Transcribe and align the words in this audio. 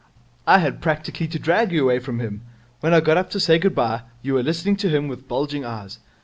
I 0.47 0.57
had 0.57 0.81
practically 0.81 1.27
to 1.27 1.37
drag 1.37 1.71
you 1.71 1.83
away 1.83 1.99
from 1.99 2.19
him. 2.19 2.41
When 2.79 2.91
I 2.91 3.01
got 3.01 3.17
up 3.17 3.29
to 3.29 3.39
say 3.39 3.59
good 3.59 3.75
bye, 3.75 4.01
you 4.23 4.33
were 4.33 4.41
listening 4.41 4.75
to 4.77 4.89
him 4.89 5.07
with 5.07 5.27
bulging 5.27 5.63
eyes. 5.63 5.99